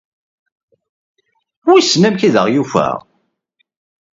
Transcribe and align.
Wissen 1.67 2.07
amek 2.07 2.21
i 2.27 2.29
aɣ-yufa? 2.41 2.87